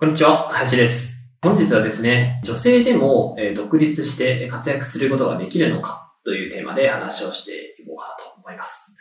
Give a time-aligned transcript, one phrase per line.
[0.00, 1.30] こんにちは、林です。
[1.42, 8.96] 本日はですね、女性でも独立して活躍することができるのかというテーマで話をしていこうかなと思います。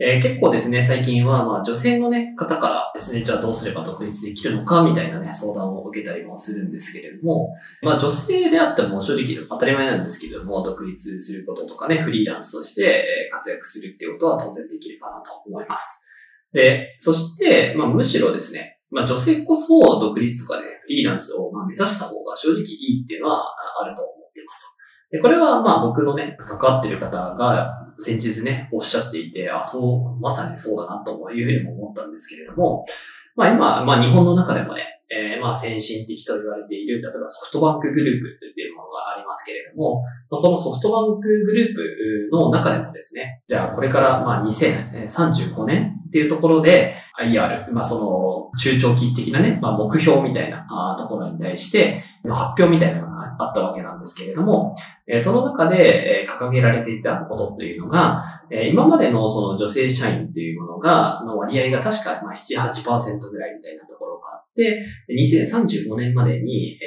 [0.00, 16.08] えー結構ですね、最近はまあ女性のね、方からですね、じゃあどうすれば独立できるのかみたいなね、相談を受けたりもするんですけれども、まあ女性であっても正直当たり前なんですけども、独立することとかね、フリーランスとして活躍するっていうことは当然できるかなと思います。
[16.52, 23.42] で、そして、まあむしろですね、まあ女性こそ独立とかね、フリーランスをまあ目指した方が正直いいっていうのは
[23.82, 24.78] あると思っています。
[25.10, 32.86] で、これはまあ僕のね、関わってる方が先日ね、おっしゃっていて、あ、そう、まさにそうだなというふうにも思ったんですけれども、
[33.34, 41.74] まあ今、まあ日本の中でもね、えーまあ先進的と言われている、例えばソフトバンクグループっていうものがありますけれども、そのソフトバンクグルー
[42.30, 50.64] プの中でもですね、じゃあこれからまあ2035年っていうところで IR、まあその中長期的なね、まあ目標みたいな
[50.96, 54.76] ところに対して発表みたいなのがあったわけなんですけれども、
[55.18, 66.78] その中で掲げられていたことというのが、今までのその女性社員っていうものが、の割合が確か7、8%ぐらいみたいなところがあって、2035年までに、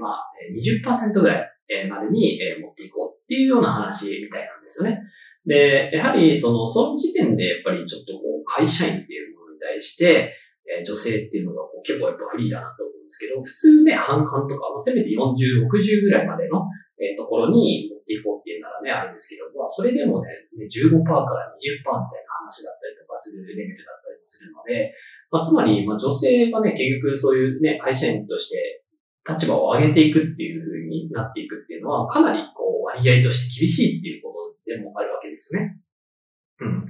[0.00, 1.50] まあ20%ぐらい
[1.90, 5.02] までに持っていこうっていうような話みたいなんですよね。
[5.46, 8.12] で、やはりその、その時点でやっぱりちょっと
[8.50, 10.34] 会社員っていうものに対して、
[10.66, 16.66] え女性っていうのがこう結構やっぱフリーだなと思うんですけど、普通ね、半々とか、まあせめて40、60ぐらいまでの、
[17.00, 24.92] えところに持っていこうっていうならね、あれですけど、まあそれでもね、ね15%から20%みたいな話だったりとかするレベルだったりもするので、
[25.30, 28.84] まあつまり、まあ女性がね、結局そういうね、会社員として
[29.24, 35.79] 立場を上げていくっていう風になっていくっていうのは、かなりこう割合として厳しいっていうことでもあるわけですね。
[36.60, 36.84] うん。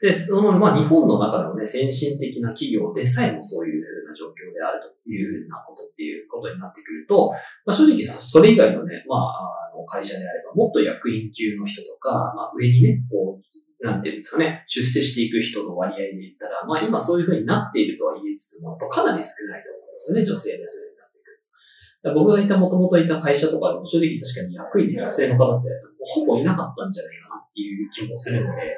[0.00, 7.32] で、その、まあ、日本の中でもね、先進的な企業でさえもそういうふうな状況であるというふうなことっていうことになってくると、
[7.64, 21.42] まあ、正直それ以外のね、まあ、あの会社であれば、もっと役員級の人とか、まあ、上にね、こう、なんていうんですかね、出世していく人の割合で言ったら、まあ、今そういうふうになっているとは言いつつも、やっぱかなり少ないと思うんですよね、女性でそういうふうになってくる。
[22.02, 25.68] だから僕がいた、もともといた会社とかでも正直確かに役員で女性の方って
[26.06, 28.76] ほぼいなかったんじゃないかなっていう気もするので、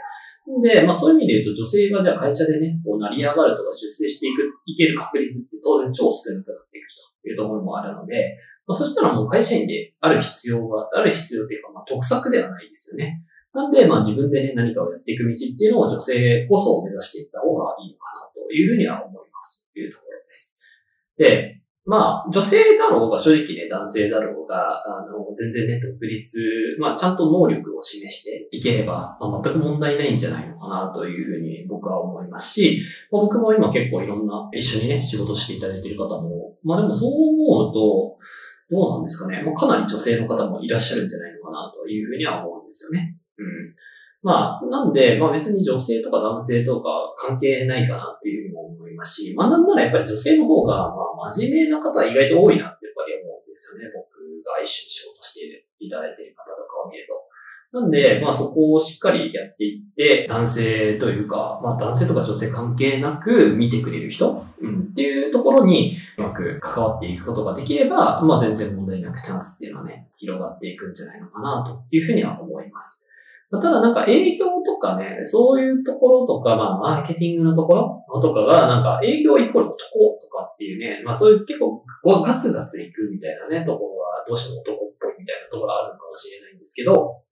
[0.62, 6.88] で、まあそういう意味で言うと女性がじゃあ会社でね、こう成り上がるとか出世していく、いける確率って当然超少なくなっていく
[7.22, 13.22] というところもあるので、まあそしたらもう会社員である必要が、ある必要っていうか、まあ得策ではないですよね。
[13.52, 19.70] なんで、まあ自分でね、何かをやっていく道っていうのを女性こそ目指していった方がいいのかなというふうには思います。
[19.72, 20.62] というところです。
[21.16, 26.38] で、まあ、女性だろうが、正直ね、男性だろうが、あの、全然ね、独立、
[26.78, 38.18] まあ、ちゃんと能力を示していければ、まあ、全く問題ないんじゃないのかな、というふうに僕は思いますし、まあ、僕も今結構いろんな、一緒にね、仕事していただいている方も、まあでもそう思うと、
[38.70, 39.42] どうなんですかね。
[39.42, 43.16] まあ、かなり女性の方もいらっしゃるんじゃないのかな、というふうには思うんですよね。
[44.22, 53.92] まあ、なんで、まあ別に女性とか男性とか関係ないかなっていうふうにも思いますし、まあなんならやっぱり女性の方が、まあ真面目な方は意外と多いなってやっぱり思うんですよね。
[53.94, 57.28] 僕が一緒に仕事しているいただいている方とかを見ると。
[57.70, 73.07] なんで、まあそこをしっかりやっていって、男性というか、まあ男性とか女性関係なく見てくれる人、うん、っていうところにうまく関わっていくことができれば、まあ全然問題なくチャンスっていうのはね、広がっていくんじゃないのかなというふうには思います。
[73.50, 79.76] ただなんか営業とかね、そういうところとか、まあマーケティングのところとかが、なんか営業イコール男
[80.20, 81.82] とかっていうね、まあそういう結構
[82.22, 87.24] ガツガツいくみたいなね、ところはどうしても男っぽいみたいなところあるのかもしれないんですけど、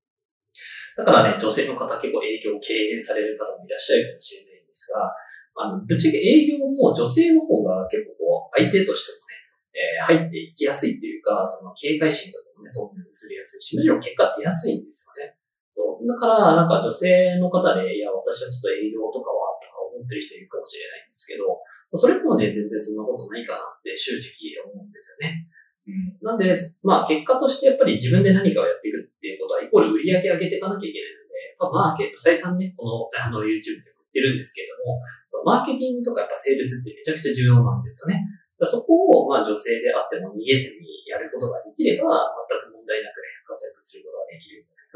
[0.97, 5.13] だからね、女性の方結構営業を敬遠される方もいらっしゃるかもしれないんですが、
[5.61, 9.37] あの、ぶっちゃけ営業も女性の方が結構こう、相手としてもね、
[9.77, 15.37] えー入っていきやすいっていうか、その警戒心とかもね、当然すりやすいし、むしろ結果出やすいんですよね。
[15.77, 16.09] そう。
[16.09, 21.61] だから、なんか女性の方で、いや、私はちょっと営業とかは、とか思ってる人いるかもしれないんですけど、
[21.93, 25.45] それもね、全然そんなことないかなって正直思うんですよね。
[25.85, 26.17] うん。
[26.25, 26.49] なんで、
[26.81, 35.05] まあ結果としてやっぱり自分で何かをやっていくっていうことは、イコール売り上げ上げていかなきゃいけないので、まあマーケット、再三ね、この、あの、YouTube でも言っってるんですけれども、
[35.45, 38.25] マーケティングとかやっぱセールスってめちゃくちゃ重要なんですよね。
[38.65, 44.06] そこを、まあ女性であっても逃げずにやることができれば、全く問題なくね、活躍する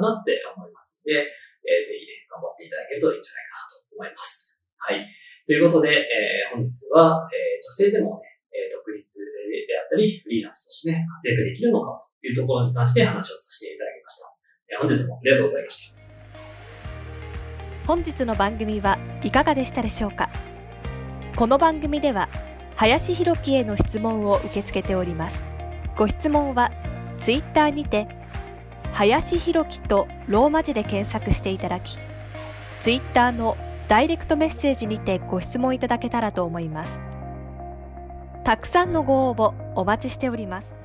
[0.01, 1.29] かなって思いますので、
[1.61, 4.73] えー、ぜひね、頑張っていただけるといいんじゃないかなと思います。
[4.81, 5.05] はい。
[5.45, 14.27] ということで、えー、本日は、えー、女性でもね、え独立であったり、フリーランスとしてね、活躍できるのかというところに関して話をさせていただきました。
[14.73, 16.01] えー、本日もありがとうございました。
[17.87, 20.31] 本日の番組はいかがでしたでしょうか？
[21.37, 22.29] この番組では
[22.77, 25.43] 林博樹への質問を受け付けております
[25.97, 26.71] ご質問は
[27.19, 28.07] ツイッターにて
[28.93, 31.99] 林弘樹とローマ字で検索していただき
[32.81, 33.57] ツイッターの
[33.89, 37.01] ダイレクトメッセージにてご質問いただけたらと思います。
[38.45, 40.80] たくさんのご応募お待ちしております。